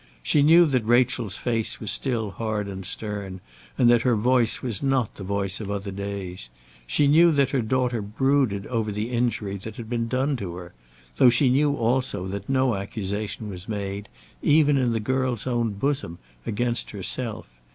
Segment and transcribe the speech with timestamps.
[0.23, 3.39] She knew that Rachel's face was still hard and stern,
[3.77, 6.49] and that her voice was not the voice of other days.
[6.87, 10.73] She knew that her daughter brooded over the injury that had been done to her,
[11.17, 14.09] though she knew also that no accusation was made,
[14.41, 17.47] even in the girl's own bosom, against herself.